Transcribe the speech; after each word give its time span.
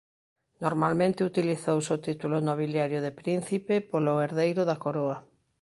Normalmente 0.63 1.27
utilizouse 1.31 1.89
o 1.93 2.01
título 2.07 2.37
nobiliario 2.49 2.99
de 3.05 3.11
Príncipe 3.21 3.75
polo 3.89 4.19
herdeiro 4.23 4.61
da 4.69 4.77
Coroa. 4.83 5.17